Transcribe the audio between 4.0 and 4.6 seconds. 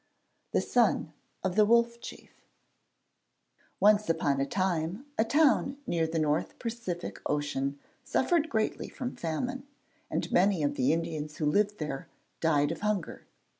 upon a